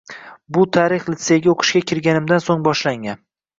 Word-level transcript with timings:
Bu 0.55 0.63
tarix 0.77 1.05
litseyga 1.09 1.53
oʻqishga 1.53 1.83
kirganimdan 1.93 2.45
soʻng 2.49 2.67
boshlangan. 2.71 3.25